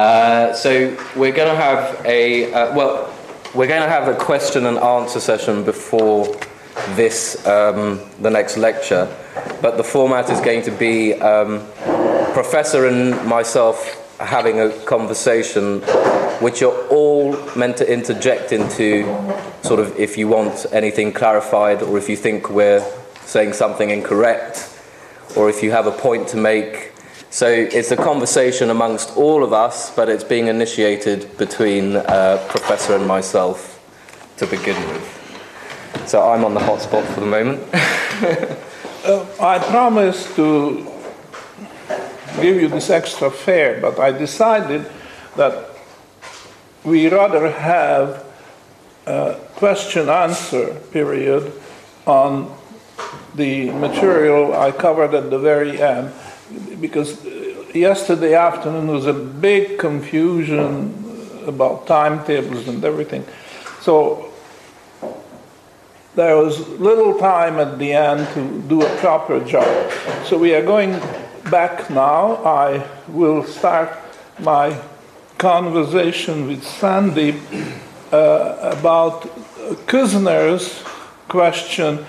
[0.00, 3.14] Uh, so we're going to have a, uh, well,
[3.54, 6.24] we're going to have a question and answer session before
[6.96, 9.14] this, um, the next lecture,
[9.60, 11.58] but the format is going to be um,
[12.32, 15.80] Professor and myself having a conversation
[16.40, 19.04] which you're all meant to interject into,
[19.60, 22.82] sort of if you want anything clarified or if you think we're
[23.26, 24.74] saying something incorrect
[25.36, 26.90] or if you have a point to make
[27.32, 32.96] so it's a conversation amongst all of us, but it's being initiated between uh, Professor
[32.96, 33.80] and myself
[34.38, 36.06] to begin with.
[36.06, 37.62] So I'm on the hotspot for the moment.
[39.04, 40.84] uh, I promised to
[42.42, 44.90] give you this extra fare, but I decided
[45.36, 45.70] that
[46.82, 48.26] we rather have
[49.06, 51.52] a question answer period
[52.06, 52.52] on
[53.36, 56.12] the material I covered at the very end
[56.80, 57.24] because
[57.74, 60.94] yesterday afternoon was a big confusion
[61.46, 63.24] about timetables and everything.
[63.80, 64.30] So
[66.14, 69.92] there was little time at the end to do a proper job.
[70.24, 71.00] So we are going
[71.50, 72.36] back now.
[72.44, 73.96] I will start
[74.38, 74.78] my
[75.38, 77.40] conversation with Sandy
[78.12, 79.22] uh, about
[79.86, 80.82] Kirzner's
[81.28, 82.04] question,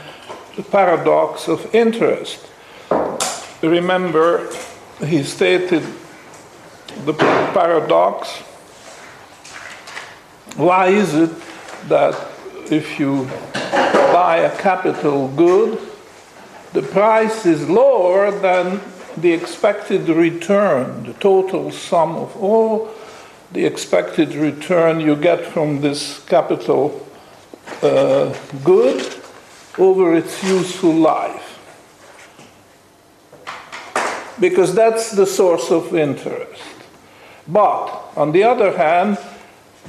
[0.56, 2.51] the paradox of interest
[3.70, 4.50] remember
[5.06, 5.84] he stated
[7.06, 8.30] the paradox.
[10.56, 11.31] Why is it
[11.88, 12.16] that
[12.70, 13.26] if you
[14.14, 15.80] buy a capital good,
[16.73, 18.81] the price is lower than
[19.18, 22.90] the expected return, the total sum of all
[23.52, 27.06] the expected return you get from this capital
[27.81, 29.16] uh, good
[29.78, 31.51] over its useful life?
[34.42, 36.61] Because that's the source of interest.
[37.47, 39.20] But on the other hand,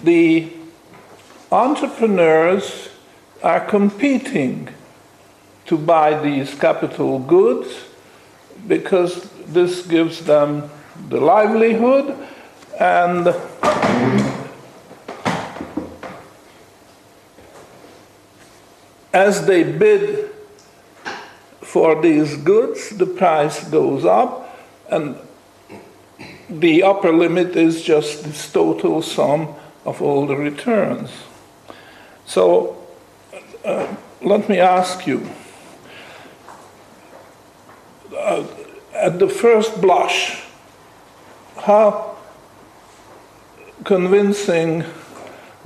[0.05, 0.53] the
[1.51, 2.91] entrepreneurs
[3.43, 4.69] are competing
[5.67, 7.69] to buy these capital goods
[8.69, 10.71] because this gives them
[11.09, 12.15] the livelihood
[12.79, 13.29] and
[19.13, 20.32] as they bid
[21.73, 24.59] for these goods, the price goes up
[24.91, 25.17] and
[26.51, 29.49] the upper limit is just this total sum
[29.87, 31.11] of all the returns.
[32.27, 32.77] So
[33.65, 33.87] uh,
[34.21, 35.27] let me ask you
[38.15, 38.47] uh,
[38.93, 40.43] at the first blush,
[41.57, 42.19] how
[43.83, 44.85] convincing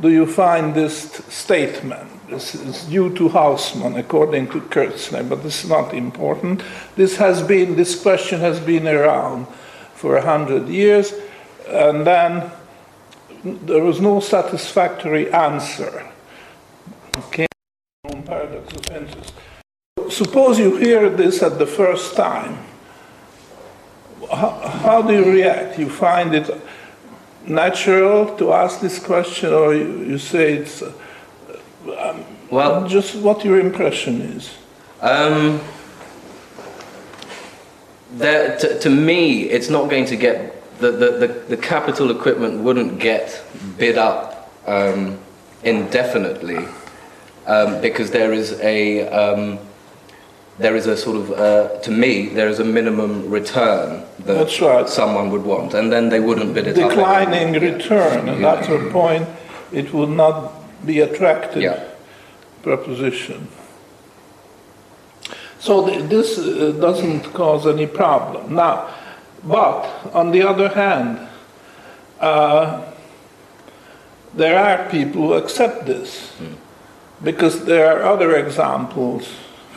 [0.00, 2.15] do you find this statement?
[2.28, 6.62] This is due to Hausmann, according to Kirzner, but this is not important.
[6.96, 9.46] This has been, this question has been around
[9.94, 11.14] for a hundred years,
[11.68, 12.50] and then
[13.44, 16.04] there was no satisfactory answer.
[17.18, 17.46] Okay,
[18.24, 19.32] paradox of interest.
[20.10, 22.58] Suppose you hear this at the first time.
[24.32, 25.78] How, how do you react?
[25.78, 26.50] You find it
[27.46, 30.82] natural to ask this question, or you, you say it's
[31.90, 34.54] um, well, just what your impression is.
[35.00, 35.60] Um,
[38.12, 42.60] there, to, to, me, it's not going to get the, the, the, the capital equipment
[42.60, 43.42] wouldn't get
[43.78, 45.18] bid up um,
[45.62, 46.66] indefinitely
[47.46, 49.58] um, because there is a um,
[50.58, 54.88] there is a sort of uh, to me there is a minimum return that right.
[54.88, 57.60] someone would want, and then they wouldn't bid it Declining up.
[57.60, 58.54] Declining return, and yeah.
[58.54, 59.28] at a point
[59.72, 61.84] it would not be attractive yeah.
[62.62, 63.48] proposition.
[65.58, 68.54] So this uh, doesn't cause any problem.
[68.54, 68.94] Now,
[69.42, 71.26] but on the other hand,
[72.20, 72.92] uh,
[74.34, 76.54] there are people who accept this mm.
[77.22, 79.28] because there are other examples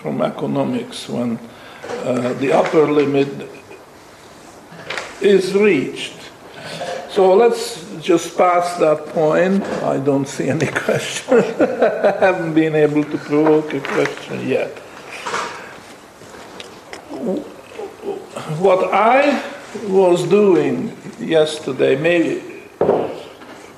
[0.01, 1.39] from economics when
[1.87, 3.49] uh, the upper limit
[5.21, 6.17] is reached.
[7.09, 11.39] So let's just past that point, I don't see any question.
[11.39, 14.77] I haven't been able to provoke a question yet.
[18.59, 19.43] What I
[19.87, 22.41] was doing yesterday may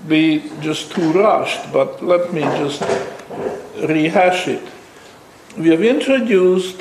[0.08, 2.82] be just too rushed, but let me just
[3.78, 4.64] rehash it.
[5.58, 6.80] We have introduced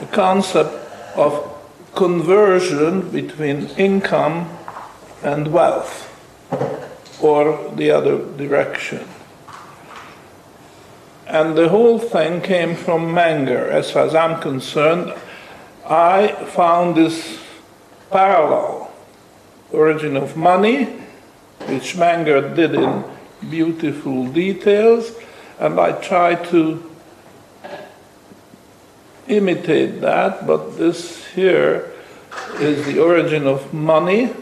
[0.00, 0.74] the concept
[1.16, 1.44] of
[1.94, 4.48] conversion between income
[5.22, 6.07] and wealth
[7.20, 9.06] or the other direction.
[11.26, 13.68] And the whole thing came from Menger.
[13.68, 15.12] As far as I'm concerned,
[15.86, 17.38] I found this
[18.10, 18.90] parallel
[19.70, 20.84] origin of money,
[21.66, 23.04] which Menger did in
[23.50, 25.12] beautiful details,
[25.58, 26.82] and I tried to
[29.28, 31.92] imitate that, but this here
[32.54, 34.32] is the origin of money.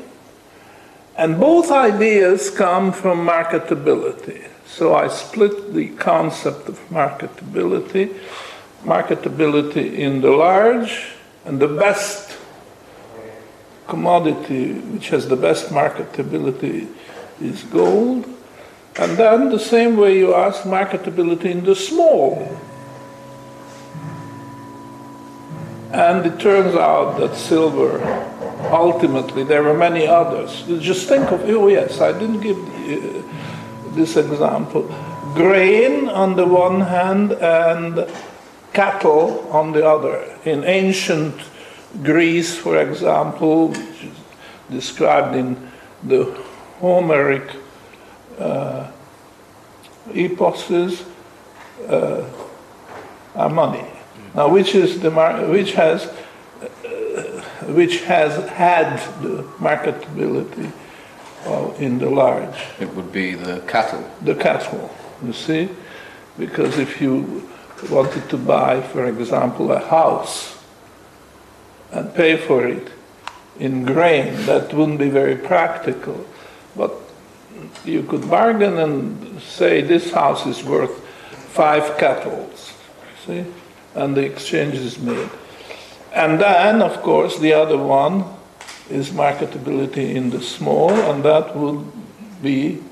[1.17, 4.49] And both ideas come from marketability.
[4.67, 8.15] So I split the concept of marketability,
[8.83, 11.13] marketability in the large,
[11.47, 12.37] and the best
[13.87, 16.89] commodity which has the best marketability
[17.41, 18.27] is gold.
[18.97, 22.59] And then the same way you ask marketability in the small.
[25.93, 28.01] And it turns out that silver,
[28.71, 30.65] ultimately, there were many others.
[30.81, 34.83] Just think of, oh yes, I didn't give uh, this example.
[35.35, 38.07] Grain on the one hand and
[38.73, 40.25] cattle on the other.
[40.45, 41.35] In ancient
[42.03, 43.75] Greece, for example,
[44.71, 45.71] described in
[46.03, 46.25] the
[46.81, 47.51] Homeric
[48.39, 48.91] uh,
[50.15, 51.05] eposes,
[51.89, 52.25] uh,
[53.35, 53.85] are money.
[54.35, 56.11] Now, which is the mar- which has
[57.63, 60.73] which has had the marketability
[61.47, 62.59] uh, in the large?
[62.81, 64.09] It would be the cattle.
[64.23, 64.95] The cattle,
[65.25, 65.69] you see,
[66.39, 67.49] because if you
[67.91, 70.63] wanted to buy, for example, a house
[71.93, 72.89] and pay for it
[73.59, 76.27] in grain, that wouldn't be very practical.
[76.75, 76.93] But
[77.85, 81.01] you could bargain and say this house is worth
[81.53, 82.51] five cattle,
[83.25, 83.45] see?
[83.95, 85.31] and the exchange is made.
[86.17, 88.25] And then, of course, the other one
[88.89, 91.85] is marketability in the small, and that would
[92.43, 92.83] be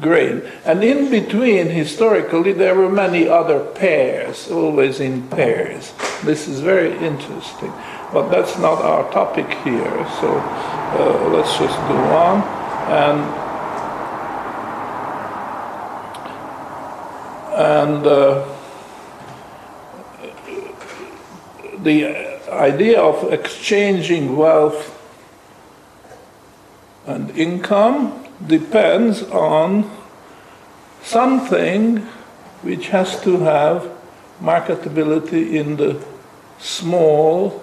[0.00, 0.42] grain.
[0.64, 5.92] And in between, historically, there were many other pairs, always in pairs.
[6.22, 7.72] This is very interesting.
[8.12, 12.42] But that's not our topic here, so uh, let's just go on.
[12.86, 13.44] And
[17.56, 18.46] and uh,
[21.82, 24.90] the idea of exchanging wealth
[27.06, 29.90] and income depends on
[31.02, 31.98] something
[32.62, 33.90] which has to have
[34.40, 36.02] marketability in the
[36.58, 37.62] small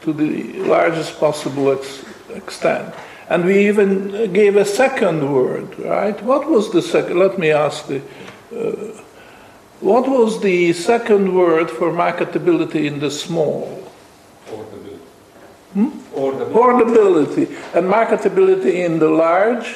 [0.00, 2.94] to the largest possible ex- extent.
[3.28, 6.20] And we even gave a second word, right?
[6.22, 7.18] What was the second?
[7.18, 8.02] Let me ask the.
[8.54, 9.01] Uh,
[9.82, 13.82] what was the second word for marketability in the small?
[14.46, 15.02] Portability.
[15.74, 15.90] Hmm?
[16.14, 16.52] Portability.
[16.52, 17.42] Portability.
[17.74, 19.74] And marketability in the large?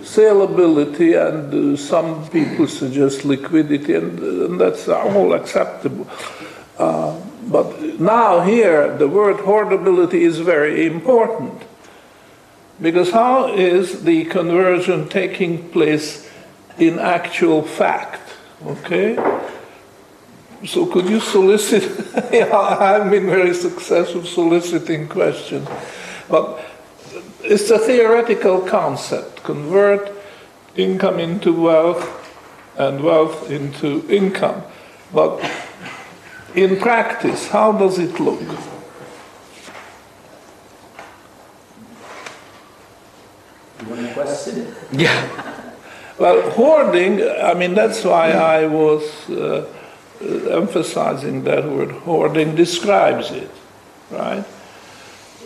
[0.00, 6.08] Saleability, and uh, some people suggest liquidity, and, uh, and that's all acceptable.
[6.78, 11.62] Uh, but now, here, the word hoardability is very important.
[12.80, 16.28] Because how is the conversion taking place
[16.78, 18.32] in actual fact?
[18.66, 19.16] Okay?
[20.66, 21.84] So, could you solicit?
[22.52, 25.68] I've been very successful soliciting questions.
[26.28, 26.64] But
[27.42, 30.10] it's a theoretical concept convert
[30.76, 32.20] income into wealth
[32.78, 34.62] and wealth into income.
[35.12, 35.44] But
[36.54, 38.40] in practice, how does it look?
[43.80, 44.74] You want to question?
[44.92, 45.43] Yeah.
[46.16, 49.66] Well, hoarding, I mean, that's why I was uh,
[50.48, 51.90] emphasizing that word.
[51.90, 53.50] Hoarding describes it,
[54.10, 54.44] right?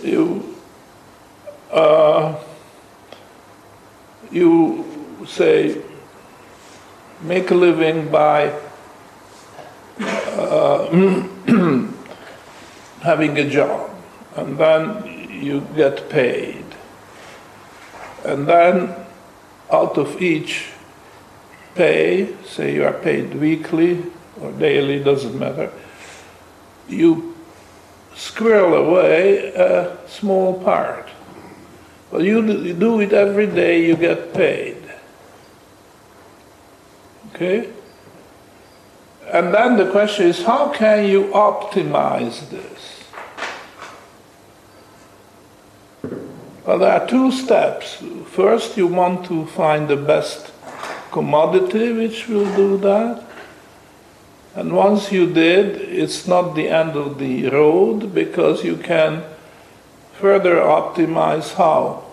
[0.03, 0.57] You,
[1.73, 2.37] uh,
[4.31, 5.81] you say,
[7.23, 8.53] make a living by
[10.01, 10.87] uh,
[13.01, 13.91] having a job,
[14.37, 16.65] and then you get paid.
[18.25, 18.95] And then
[19.71, 20.71] out of each
[21.75, 24.03] pay, say you are paid weekly
[24.41, 25.71] or daily, doesn't matter,
[26.89, 27.37] you
[28.15, 31.09] squirrel away a small part.
[32.11, 34.77] But you do, it every day, you get paid.
[37.35, 37.71] Okay?
[39.31, 43.05] And then the question is how can you optimize this?
[46.65, 48.03] Well, there are two steps.
[48.39, 50.53] First, you want to find the best
[51.11, 53.25] commodity which will do that.
[54.55, 59.25] And once you did, it's not the end of the road because you can
[60.13, 62.05] further optimize how.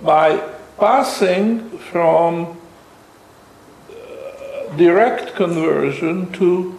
[0.00, 0.38] By
[0.78, 2.56] passing from
[3.90, 6.77] uh, direct conversion to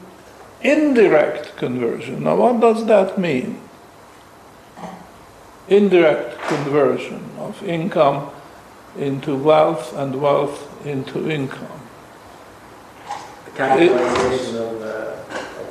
[0.61, 2.23] indirect conversion.
[2.23, 3.59] Now, what does that mean?
[5.67, 8.31] Indirect conversion of income
[8.97, 11.79] into wealth and wealth into income
[13.45, 15.15] The capitalization of, uh,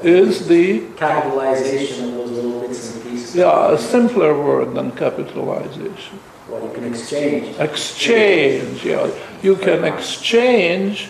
[0.03, 3.35] is the capitalization of those little bits and pieces.
[3.35, 6.19] yeah a simpler word than capitalization.
[6.47, 7.59] What you can exchange.
[7.59, 9.11] Exchange, yeah,
[9.43, 11.09] you can exchange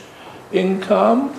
[0.51, 1.39] income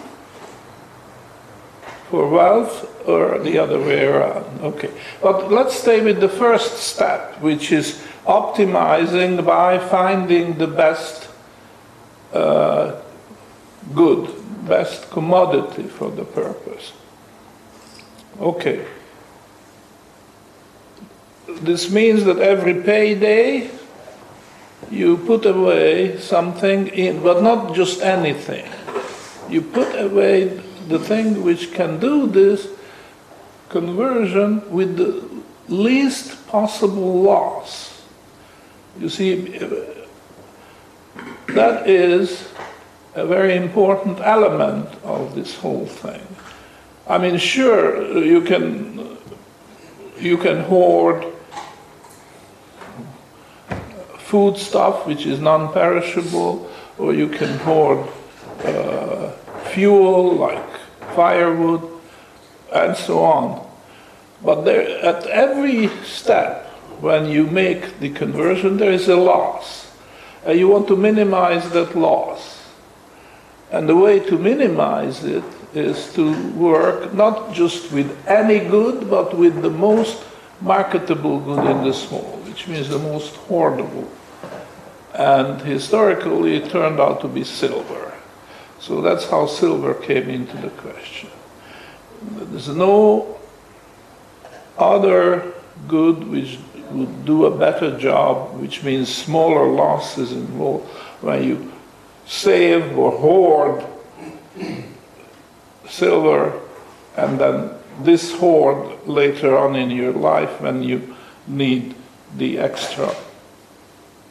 [2.09, 4.45] for wealth or the other way around.
[4.61, 11.29] Okay, but let's stay with the first step, which is optimizing by finding the best
[12.33, 12.99] uh,
[13.93, 14.29] good,
[14.67, 16.93] best commodity for the purpose.
[18.39, 18.85] Okay.
[21.47, 23.69] This means that every payday
[24.91, 28.69] you put away something in, but not just anything.
[29.49, 32.67] You put away the thing which can do this
[33.69, 35.23] conversion with the
[35.67, 38.01] least possible loss.
[38.99, 39.59] You see,
[41.47, 42.49] that is
[43.15, 46.25] a very important element of this whole thing.
[47.07, 49.17] I mean, sure, you can
[50.17, 51.25] you can hoard
[54.17, 58.07] food stuff which is non-perishable, or you can hoard
[58.63, 59.31] uh,
[59.71, 60.78] fuel like
[61.15, 61.81] firewood,
[62.73, 63.67] and so on.
[64.43, 66.65] But there, at every step,
[67.01, 69.91] when you make the conversion, there is a loss.
[70.45, 72.63] And you want to minimize that loss.
[73.71, 79.37] And the way to minimize it is to work not just with any good, but
[79.37, 80.23] with the most
[80.61, 84.07] marketable good in the small, which means the most hoardable.
[85.13, 88.08] And historically, it turned out to be silver.
[88.79, 91.29] So that's how silver came into the question.
[92.21, 93.37] There's no
[94.77, 95.53] other
[95.87, 96.57] good which
[96.91, 100.87] would do a better job, which means smaller losses involved
[101.21, 101.71] when you
[102.25, 103.85] save or hoard
[105.87, 106.59] silver
[107.17, 107.71] and then
[108.01, 111.15] this hoard later on in your life when you
[111.47, 111.95] need
[112.37, 113.13] the extra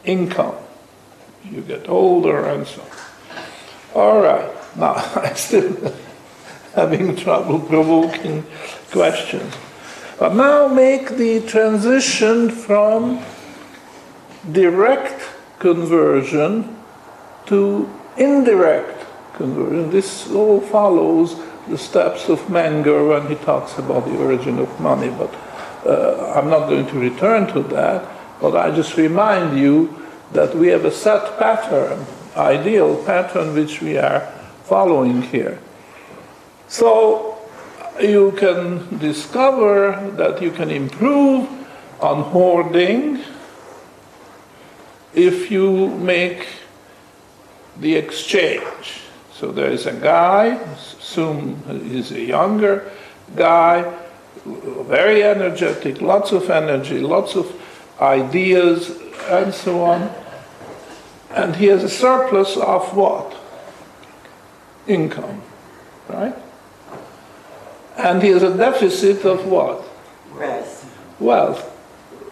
[0.03, 0.55] income.
[1.43, 2.87] You get older and so on.
[3.93, 5.93] All right, now I'm still
[6.75, 8.45] having trouble provoking
[8.91, 9.53] questions.
[10.19, 13.23] But now make the transition from
[14.51, 15.23] direct
[15.59, 16.77] conversion
[17.45, 19.89] to indirect conversion.
[19.91, 25.09] This all follows the steps of Menger when he talks about the origin of money,
[25.09, 25.33] but
[25.85, 28.07] uh, I'm not going to return to that.
[28.41, 29.95] But I just remind you
[30.33, 32.05] that we have a set pattern,
[32.35, 34.21] ideal pattern, which we are
[34.63, 35.59] following here.
[36.67, 37.37] So
[37.99, 41.49] you can discover that you can improve
[41.99, 43.23] on hoarding
[45.13, 46.47] if you make
[47.79, 49.01] the exchange.
[49.33, 52.91] So there is a guy, assume he's a younger
[53.35, 53.91] guy,
[54.45, 57.51] very energetic, lots of energy, lots of
[58.01, 58.97] ideas,
[59.29, 60.09] and so on.
[61.31, 63.35] And he has a surplus of what?
[64.87, 65.41] Income,
[66.07, 66.35] right?
[67.97, 69.83] And he has a deficit of what?
[70.33, 71.19] Wealth.
[71.19, 71.71] Wealth,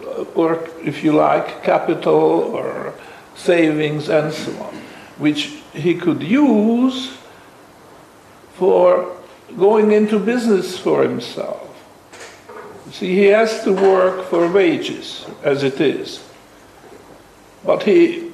[0.01, 2.93] uh, or if you like, capital or
[3.35, 4.73] savings and so on,
[5.17, 7.17] which he could use
[8.53, 9.15] for
[9.57, 11.63] going into business for himself.
[12.91, 16.23] See, he has to work for wages as it is,
[17.65, 18.26] but he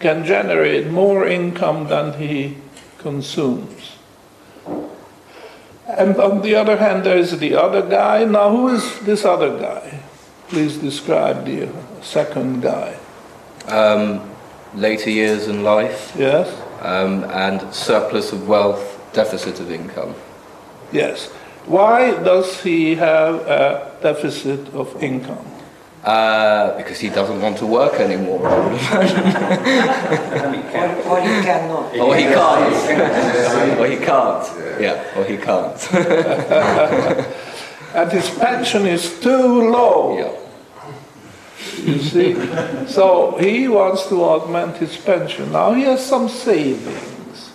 [0.00, 2.56] can generate more income than he
[2.98, 3.92] consumes.
[5.86, 8.24] And on the other hand, there is the other guy.
[8.24, 10.00] Now, who is this other guy?
[10.48, 11.68] Please describe the
[12.02, 12.96] second guy.
[13.68, 14.30] Um,
[14.74, 16.48] later years in life Yes?
[16.82, 20.14] um, and surplus of wealth, deficit of income.
[20.92, 21.28] Yes.
[21.66, 25.46] Why does he have a deficit of income?
[26.04, 29.24] Uh, because he doesn't want to work anymore, I would imagine.
[31.08, 31.96] Or, or you cannot.
[31.96, 33.78] or he can't.
[33.80, 34.46] or he can't.
[34.80, 35.80] Yeah, or he can't.
[37.94, 40.18] And his pension is too low.
[40.18, 40.32] yeah.
[41.84, 42.34] You see?
[42.88, 45.52] So he wants to augment his pension.
[45.52, 47.52] Now he has some savings.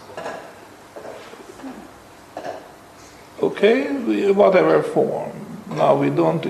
[3.43, 4.31] Okay?
[4.31, 5.31] Whatever form.
[5.71, 6.45] Now we don't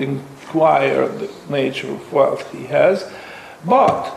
[0.50, 3.08] inquire the nature of wealth he has.
[3.64, 4.12] But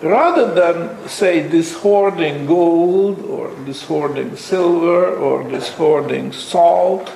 [0.00, 7.12] rather than say this hoarding gold or this hoarding silver or this hoarding salt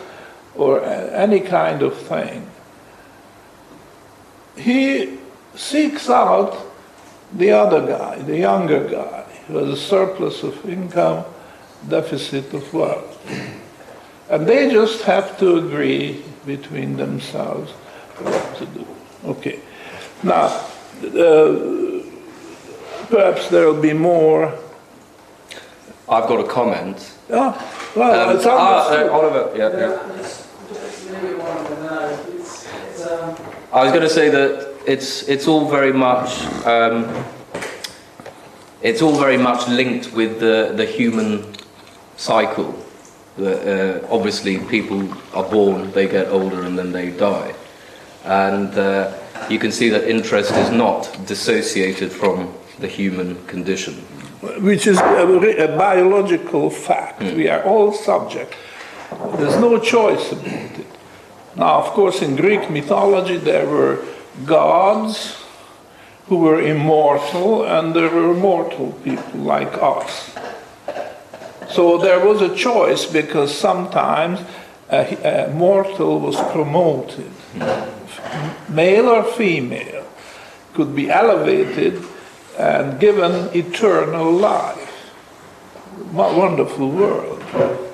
[0.56, 2.50] or any kind of thing,
[4.56, 5.18] he
[5.54, 6.56] seeks out
[7.32, 11.24] the other guy, the younger guy, who has a surplus of income,
[11.88, 13.18] deficit of wealth.
[14.28, 17.72] And they just have to agree between themselves
[18.58, 18.86] to do.
[19.24, 19.60] Okay.
[20.22, 20.46] Now,
[21.04, 22.02] uh,
[23.08, 24.52] perhaps there will be more.
[26.08, 26.98] I've got a comment.
[27.32, 27.54] Ah,
[27.96, 29.10] well, Um, it's ah, understood.
[29.10, 29.78] uh, Oliver, yeah, yeah.
[29.78, 33.34] Yeah, just, just maybe one of them, it's, it's, um,
[33.72, 37.06] I was going to say that it's it's all very much um,
[38.82, 41.44] it's all very much linked with the the human
[42.16, 42.74] cycle.
[43.38, 47.54] The, uh, obviously, people are born, they get older, and then they die,
[48.24, 49.12] and uh,
[49.48, 53.94] you can see that interest is not dissociated from the human condition.
[54.60, 57.22] which is a, a biological fact.
[57.22, 58.54] We are all subject.
[59.36, 60.86] There's no choice about it.
[61.54, 64.04] Now, of course, in Greek mythology, there were
[64.46, 65.44] gods
[66.26, 70.34] who were immortal, and there were mortal people like us.
[71.70, 74.40] So there was a choice because sometimes
[74.90, 77.30] a, a mortal was promoted,
[78.68, 80.06] male or female,
[80.74, 82.02] could be elevated
[82.58, 84.88] and given eternal life.
[86.12, 87.42] What wonderful world.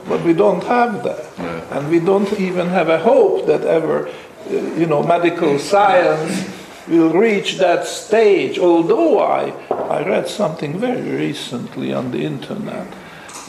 [0.08, 1.38] But we don't have that.
[1.70, 6.48] And we don't even have a hope that ever, uh, you know, medical science
[6.88, 8.58] will reach that stage.
[8.58, 12.87] Although I, I read something very recently on the internet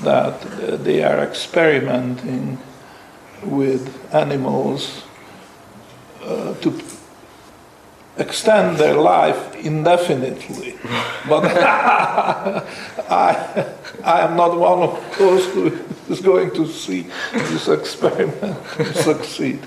[0.03, 2.57] that uh, they are experimenting
[3.43, 5.03] with animals
[6.29, 6.69] uh, to
[8.17, 10.77] extend their life indefinitely.
[11.27, 11.45] But
[13.09, 13.65] I,
[14.03, 15.71] I am not one of those who
[16.09, 18.57] is going to see this experiment
[18.93, 19.59] succeed.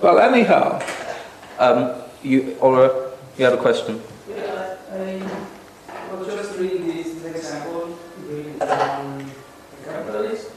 [0.00, 0.80] Well, anyhow,
[1.58, 1.94] Um,
[2.24, 4.00] you, Oliver, you had a question.
[4.28, 5.22] Yeah, I
[6.10, 7.94] I was just reading this example
[8.26, 10.50] with um, a capitalist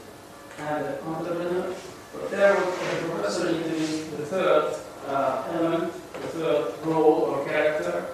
[0.58, 1.74] and an entrepreneur.
[2.12, 4.74] But there was the professor introduced the third
[5.08, 8.06] uh, element, the third role or character,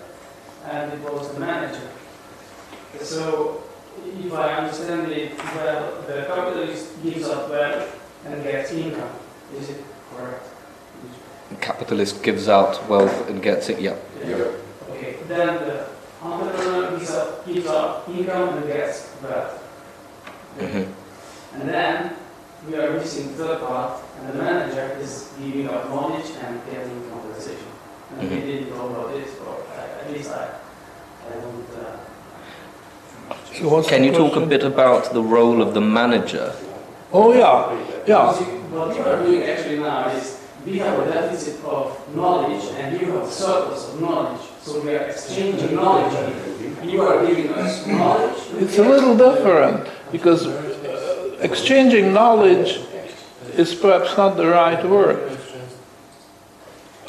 [0.67, 1.89] and it was the manager.
[3.01, 3.63] So,
[4.07, 9.11] if I understand it well, the capitalist gives up wealth and gets income.
[9.59, 10.47] Is it correct?
[11.61, 13.81] Capitalist gives out wealth and gets it.
[13.81, 13.97] Yeah.
[14.25, 14.47] Yeah.
[14.91, 15.87] Okay, then the
[16.23, 19.59] entrepreneur gives up, gives up income and gets wealth.
[20.59, 20.85] hmm
[21.55, 22.17] And then
[22.67, 27.03] we are missing the third part, and the manager is giving out knowledge and getting
[27.11, 27.67] compensation.
[28.19, 28.47] And we Mhm.
[28.47, 29.55] didn't know about this, or
[30.03, 30.45] at least I,
[31.31, 31.67] I don't.
[31.75, 36.53] Uh, so Can the you talk a bit about the role of the manager?
[37.13, 37.71] Oh, yeah,
[38.07, 38.33] yeah.
[38.33, 42.65] because you- What we are doing actually now is we have a deficit of knowledge
[42.81, 44.41] and you have surplus of knowledge.
[44.65, 46.15] So we are exchanging knowledge.
[46.83, 48.39] You are giving us knowledge.
[48.61, 52.81] It's a little different because uh, exchanging knowledge
[53.55, 55.39] is perhaps not the right word.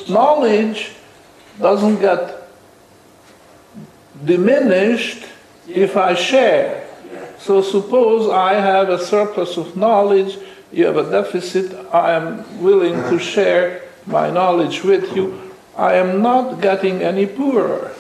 [0.10, 0.92] Knowledge
[1.60, 2.48] doesn't get
[4.26, 5.26] diminished
[5.68, 6.88] if I share.
[7.40, 10.38] So suppose I have a surplus of knowledge,
[10.72, 15.52] you have a deficit, I am willing to share my knowledge with you.
[15.76, 17.92] I am not getting any poorer.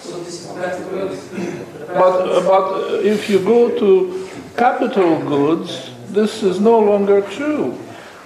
[1.87, 7.77] But, but if you go to capital goods, this is no longer true.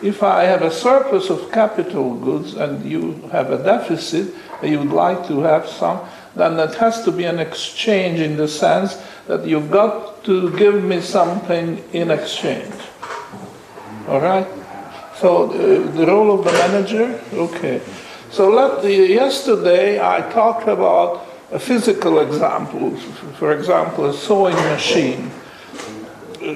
[0.02, 4.80] If I have a surplus of capital goods and you have a deficit, and you
[4.80, 6.02] would like to have some,
[6.36, 10.84] then it has to be an exchange in the sense that you've got to give
[10.84, 12.74] me something in exchange.
[14.08, 14.48] All right?
[15.16, 17.82] So uh, the role of the manager, okay.
[18.30, 22.96] So let, yesterday I talked about a physical example.
[23.40, 25.32] For example, a sewing machine.
[26.48, 26.52] Uh,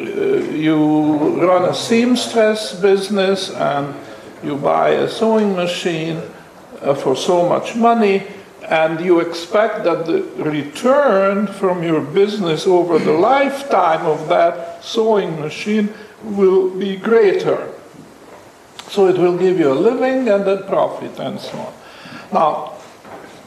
[0.54, 3.94] you run a seamstress business and
[4.42, 6.22] you buy a sewing machine
[6.82, 8.24] uh, for so much money
[8.70, 15.38] and you expect that the return from your business over the lifetime of that sewing
[15.42, 17.70] machine will be greater.
[18.88, 21.74] So it will give you a living and a profit and so on.
[22.32, 22.74] Now,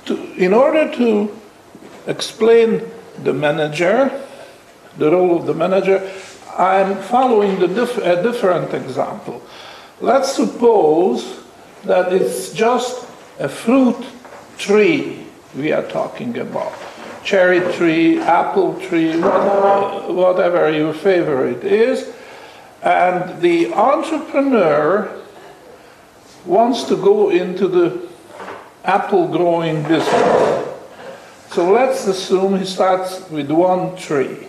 [0.05, 1.35] to, in order to
[2.07, 2.83] explain
[3.23, 4.21] the manager,
[4.99, 6.13] the role of the manager,
[6.57, 9.43] I'm following diff- a different example.
[10.01, 11.41] Let's suppose
[11.85, 13.07] that it's just
[13.39, 14.05] a fruit
[14.59, 16.73] tree we are talking about.
[17.25, 22.13] cherry tree, apple tree, whatever, whatever your favorite is.
[22.83, 25.09] And the entrepreneur
[26.45, 28.07] wants to go into the
[28.85, 30.69] apple growing business.
[31.51, 34.47] So let's assume he starts with one tree.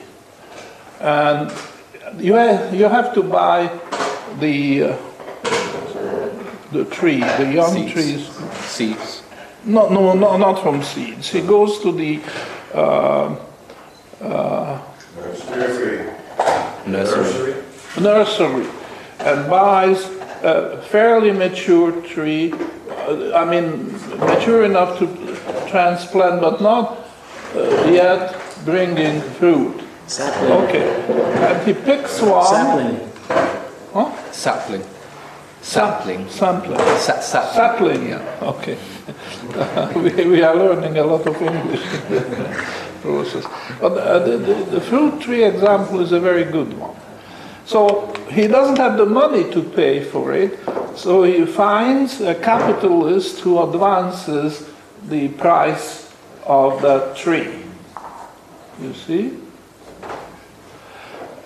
[1.00, 1.50] And
[2.18, 3.68] you have, you have to buy
[4.39, 4.98] the, uh,
[6.72, 7.91] the tree, the young Seeds.
[7.94, 8.30] trees.
[8.65, 9.24] Seeds.
[9.65, 11.30] No, no, no, not from seeds.
[11.30, 12.22] He goes to the
[12.74, 13.36] uh,
[15.50, 16.12] Nursery.
[16.86, 17.56] Nursery.
[18.00, 18.68] nursery
[19.20, 20.06] and buys
[20.44, 22.54] a fairly mature tree.
[22.54, 25.08] uh, I mean, mature enough to
[25.68, 27.00] transplant, but not
[27.56, 29.82] uh, yet bringing fruit.
[30.08, 30.52] Sapling.
[30.52, 30.88] Okay,
[31.48, 32.46] and he picks one.
[32.46, 33.12] Sapling.
[33.94, 34.32] Huh?
[34.32, 34.84] Sapling.
[35.62, 36.30] Sapling.
[36.30, 36.80] Sampling.
[36.98, 37.56] Sa- sapling.
[37.56, 38.10] Sapling.
[38.10, 38.39] Yeah.
[38.41, 38.78] Okay.
[39.96, 42.22] we, we are learning a lot of English the
[43.02, 43.46] process.
[43.82, 46.96] But uh, the, the, the fruit tree example is a very good one.
[47.65, 50.60] So he doesn't have the money to pay for it,
[50.96, 54.70] so he finds a capitalist who advances
[55.08, 56.13] the price
[56.46, 57.63] of that tree.
[58.80, 59.45] You see?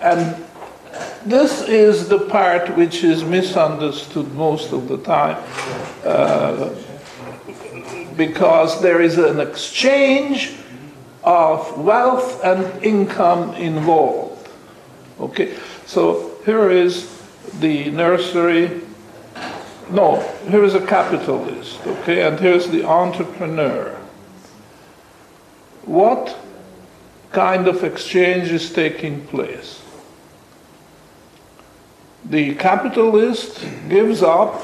[0.00, 0.44] And
[1.24, 5.36] this is the part which is misunderstood most of the time
[6.04, 6.70] uh,
[8.16, 10.54] because there is an exchange
[11.22, 14.48] of wealth and income involved.
[15.20, 17.22] Okay, so here is
[17.60, 18.80] the nursery.
[19.90, 23.94] No, here is a capitalist, okay, and here's the entrepreneur.
[25.84, 26.38] What
[27.32, 29.82] kind of exchange is taking place?
[32.24, 34.54] The capitalist gives up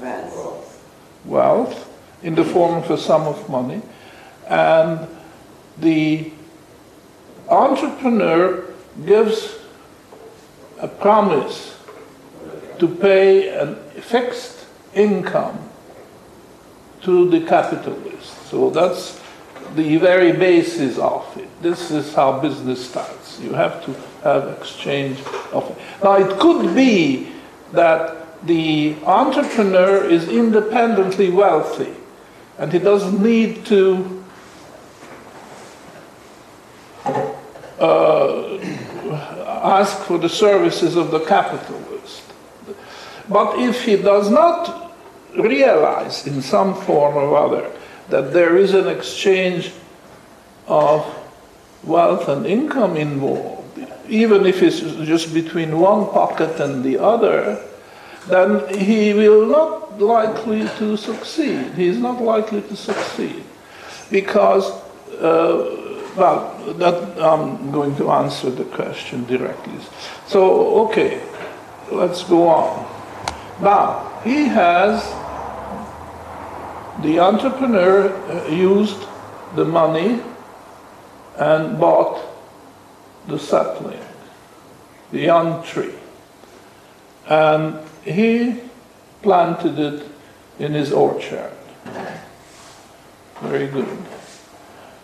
[0.00, 0.82] Wealth.
[1.24, 1.88] wealth
[2.22, 3.82] in the form of a sum of money,
[4.48, 5.06] and
[5.78, 6.32] the
[7.48, 8.64] entrepreneur
[9.04, 9.58] gives
[10.80, 11.76] a promise
[12.78, 15.68] to pay a fixed income
[17.02, 18.48] to the capitalist.
[18.48, 19.20] So that's
[19.74, 21.48] the very basis of it.
[21.62, 23.17] This is how business starts.
[23.40, 25.20] You have to have exchange
[25.52, 25.78] of.
[26.02, 27.32] Now it could be
[27.72, 31.94] that the entrepreneur is independently wealthy
[32.58, 34.24] and he doesn't need to
[37.78, 38.58] uh,
[39.62, 42.22] ask for the services of the capitalist.
[43.28, 44.94] But if he does not
[45.36, 47.70] realize in some form or other
[48.08, 49.72] that there is an exchange
[50.66, 51.04] of
[51.84, 57.62] wealth and income involved, even if it's just between one pocket and the other,
[58.26, 61.72] then he will not likely to succeed.
[61.74, 63.42] He is not likely to succeed
[64.10, 64.70] because,
[65.20, 69.78] uh, well, that I'm going to answer the question directly.
[70.26, 71.20] So, okay,
[71.90, 72.86] let's go on.
[73.62, 75.02] Now, he has,
[77.02, 79.06] the entrepreneur uh, used
[79.54, 80.20] the money
[81.38, 82.20] and bought
[83.26, 84.00] the sapling,
[85.12, 85.94] the young tree.
[87.28, 88.60] And he
[89.22, 90.06] planted it
[90.58, 91.52] in his orchard.
[93.42, 93.98] Very good.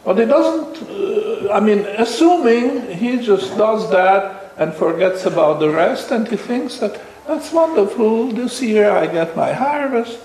[0.04, 5.70] But he doesn't, uh, I mean, assuming he just does that and forgets about the
[5.70, 10.18] rest, and he thinks that that's wonderful, this year I get my harvest.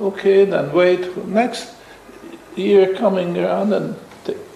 [0.00, 1.74] Okay, then wait for next
[2.54, 3.96] year coming around and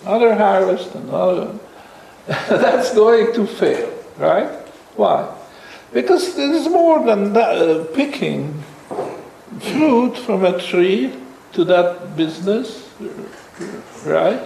[0.02, 1.58] another harvest, another.
[2.26, 4.50] that's going to fail, right?
[4.96, 5.34] Why?
[5.92, 8.62] Because there's more than that, uh, picking
[9.61, 11.14] fruit from a tree
[11.52, 12.90] to that business,
[14.04, 14.40] right?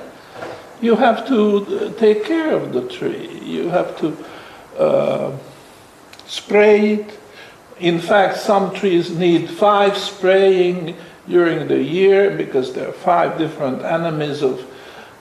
[0.81, 3.41] You have to uh, take care of the tree.
[3.41, 4.17] You have to
[4.79, 5.37] uh,
[6.27, 7.19] spray it.
[7.81, 10.97] In fact, some trees need five spraying
[11.29, 14.65] during the year because there are five different enemies of,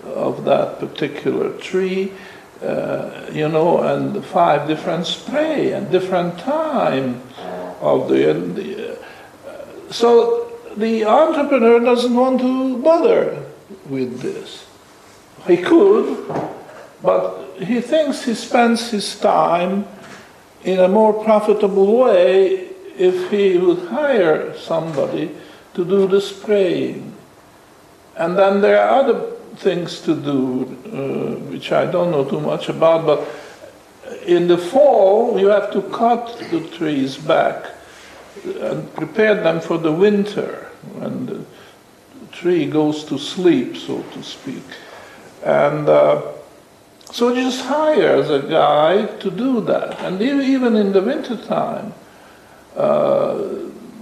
[0.03, 2.11] of that particular tree
[2.61, 7.21] uh, you know, and five different spray and different time
[7.81, 8.29] of the.
[8.29, 13.43] And the uh, so the entrepreneur doesn't want to bother
[13.89, 14.67] with this.
[15.47, 16.27] He could,
[17.01, 19.87] but he thinks he spends his time
[20.63, 25.31] in a more profitable way if he would hire somebody
[25.73, 27.15] to do the spraying.
[28.15, 32.69] And then there are other things to do, uh, which I don't know too much
[32.69, 33.27] about, but
[34.25, 37.65] in the fall you have to cut the trees back
[38.43, 41.45] and prepare them for the winter when the
[42.31, 44.63] tree goes to sleep, so to speak.
[45.43, 46.21] And uh,
[47.11, 49.99] so just hires a guy to do that.
[49.99, 51.93] And even in the wintertime,
[52.75, 53.43] uh,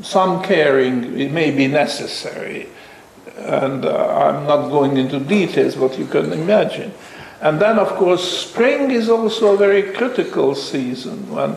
[0.01, 2.67] some caring may be necessary.
[3.39, 6.93] And uh, I'm not going into details, but you can imagine.
[7.41, 11.55] And then, of course, spring is also a very critical season when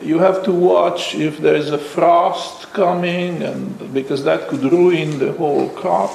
[0.00, 5.18] you have to watch if there is a frost coming, and because that could ruin
[5.18, 6.10] the whole crop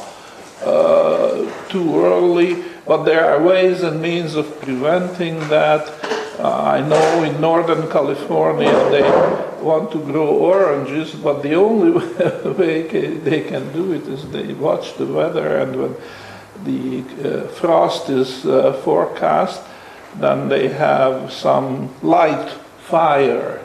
[0.64, 2.64] uh, too early.
[2.88, 5.88] But there are ways and means of preventing that.
[6.40, 9.04] Uh, I know in Northern California they
[9.64, 11.92] want to grow oranges, but the only
[12.58, 15.96] way they can do it is they watch the weather, and when
[16.64, 19.62] the uh, frost is uh, forecast,
[20.16, 22.50] then they have some light
[22.88, 23.64] fire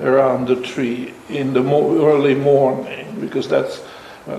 [0.00, 3.82] around the tree in the mo- early morning, because that's.
[4.26, 4.38] Uh,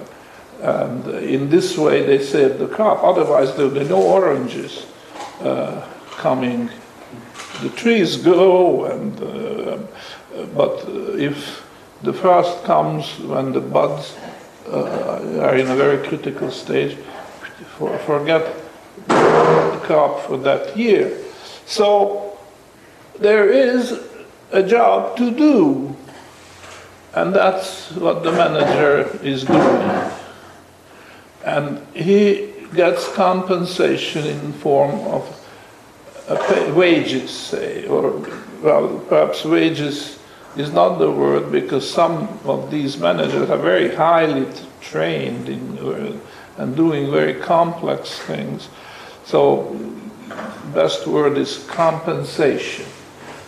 [0.61, 3.03] and in this way, they save the crop.
[3.03, 4.85] Otherwise, there will be no oranges
[5.41, 6.69] uh, coming.
[7.61, 9.77] The trees grow, and uh,
[10.55, 10.85] but
[11.19, 11.65] if
[12.03, 14.15] the frost comes when the buds
[14.67, 16.97] uh, are in a very critical stage,
[17.77, 18.43] for, forget
[19.07, 21.17] the crop for that year.
[21.65, 22.37] So
[23.19, 23.99] there is
[24.51, 25.95] a job to do,
[27.13, 30.11] and that's what the manager is doing
[31.43, 35.23] and he gets compensation in form of
[36.75, 38.11] wages, say, or
[38.61, 40.19] well, perhaps wages
[40.55, 44.45] is not the word because some of these managers are very highly
[44.81, 46.17] trained in uh,
[46.57, 48.69] and doing very complex things.
[49.25, 49.79] So,
[50.73, 52.85] best word is compensation.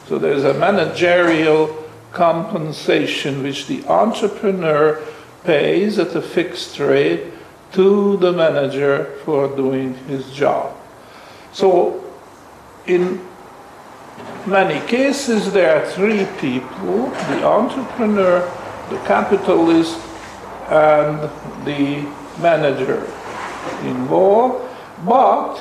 [0.07, 5.01] So there's a managerial compensation which the entrepreneur
[5.43, 7.25] pays at a fixed rate
[7.73, 10.75] to the manager for doing his job.
[11.51, 12.02] So,
[12.87, 13.25] in
[14.45, 18.41] many cases, there are three people the entrepreneur,
[18.89, 19.99] the capitalist,
[20.69, 21.29] and
[21.65, 22.05] the
[22.41, 23.03] manager
[23.83, 24.63] involved,
[25.05, 25.59] but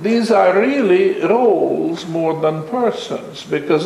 [0.00, 3.84] these are really roles more than persons because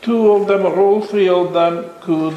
[0.00, 2.36] two of them or all three of them could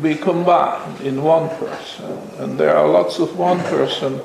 [0.00, 2.10] be combined in one person.
[2.38, 4.20] And there are lots of one person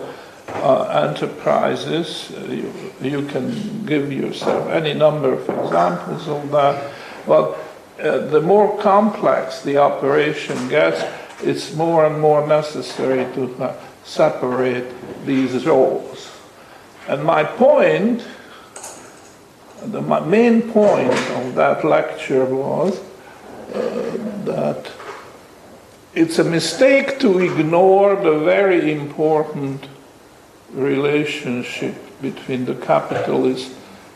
[0.64, 2.32] uh, enterprises.
[2.32, 6.92] Uh, You, you can give yourself any number of examples of that.
[7.28, 7.58] But
[8.00, 11.04] uh, the more complex the operation gets,
[11.44, 14.92] it's more and more necessary to uh, separate
[15.26, 16.32] these roles.
[17.08, 18.24] And my point,
[19.82, 23.00] the my main point of that lecture was
[23.74, 23.82] uh,
[24.46, 24.92] that
[26.14, 29.88] it's a mistake to ignore the very important
[30.71, 33.71] relationship between the capitalist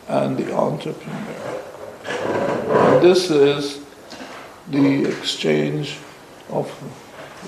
[0.08, 1.62] and the entrepreneur.
[2.06, 3.80] And this is
[4.70, 5.98] the exchange
[6.50, 6.70] of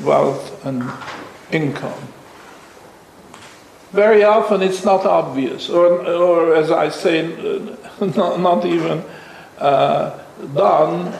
[0.04, 0.90] wealth and
[1.50, 2.12] income.
[3.92, 7.28] Very often it's not obvious, or, or as I say,
[8.00, 9.04] not, not even
[9.58, 10.18] uh,
[10.54, 11.14] done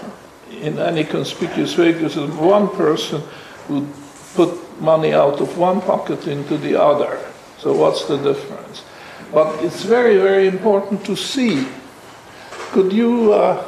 [0.50, 3.22] in any conspicuous way because one person
[3.68, 3.88] would
[4.34, 7.18] put money out of one pocket into the other.
[7.58, 8.82] So what's the difference?
[9.32, 11.66] But it's very, very important to see.
[12.72, 13.64] Could you uh,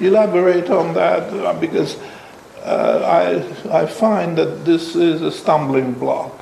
[0.00, 1.32] elaborate on that?
[1.32, 1.96] Uh, Because
[2.64, 6.32] uh, I, I find that this is a stumbling block.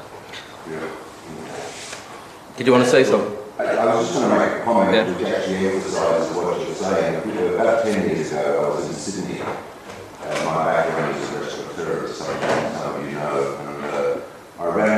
[2.57, 3.37] Did you want to say something?
[3.59, 5.15] I I was just trying to make a comment Yeah.
[5.15, 7.15] which actually emphasises what you're saying.
[7.55, 9.41] About 10 years ago, I was in Sydney.
[9.41, 12.39] Uh, my background is a restaurateur, as some,
[12.79, 13.79] some of you know, and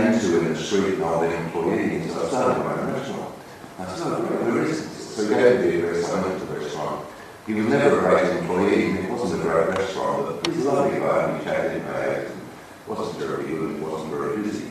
[0.06, 3.34] into in the street, an old employee, and he said, I started my own restaurant.
[3.78, 3.96] I?
[3.96, 5.28] So
[5.60, 7.06] me a very summary to the restaurant.
[7.46, 10.66] He was never a great employee, and it wasn't a great restaurant, but he was
[10.66, 11.86] a lovely guy, and we chatted and
[12.30, 12.40] and
[12.86, 14.70] wasn't very good, and wasn't very busy.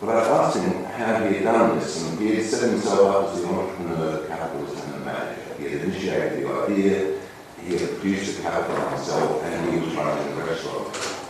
[0.00, 3.34] But I asked him how he had done this, and he had set himself up
[3.34, 5.42] as the entrepreneur, the capitalist, and the manager.
[5.58, 7.18] He had initiated the idea,
[7.62, 11.26] he had produced the capital himself, and he was running the restaurant.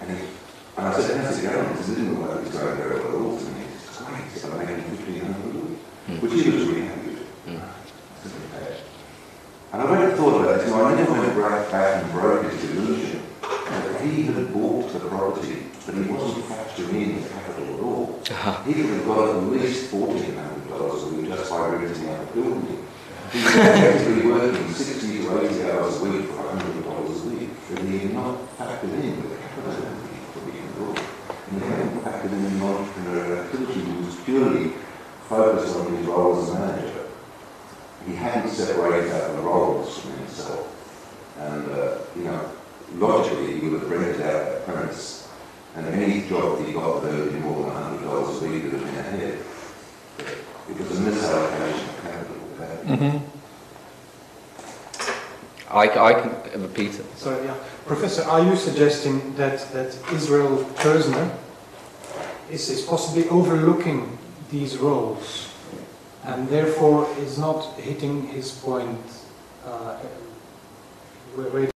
[0.00, 0.24] And, he,
[0.76, 1.76] and I said, how's it going?
[1.76, 3.64] Said, it didn't like it was going very well at all to me.
[3.90, 7.28] Said, great, said, I'm making 1500 a week, which he was really happy with.
[7.48, 8.80] I "Okay."
[9.72, 12.50] And I went and thought about it, and I never went right back and broke
[12.50, 13.22] his illusion.
[13.42, 18.20] that He had bought the property, but he wasn't factoring in the capital at all.
[18.30, 18.62] Uh-huh.
[18.64, 22.26] He could have got at least fourteen hundred dollars a week just by renting out
[22.34, 22.86] the building.
[23.32, 27.50] He was actually working sixty to eighty hours a week for hundred dollars a week,
[27.70, 29.99] and he had not factored in with the capital
[30.80, 30.96] all.
[31.50, 33.80] And he hadn't factored in in entrepreneurial activity.
[34.04, 34.72] Was purely
[35.28, 37.06] focused on his role as a manager.
[38.06, 40.66] He hadn't separated out the roles from himself.
[41.38, 42.50] And, uh, you know,
[42.94, 45.28] logically, he would have rented out that premise.
[45.76, 48.72] And any job that he got that earned him more than $100 a week would
[48.72, 49.38] have been ahead.
[50.68, 52.36] It was a misallocation of capital.
[52.58, 53.22] that-
[55.70, 57.06] I, I can repeat it.
[57.16, 57.54] So, yeah.
[57.86, 61.36] Professor, are you suggesting that, that Israel Kirzner
[62.50, 64.18] is, is possibly overlooking
[64.50, 65.48] these roles
[66.24, 69.00] and therefore is not hitting his point
[69.64, 69.96] uh,
[71.34, 71.64] where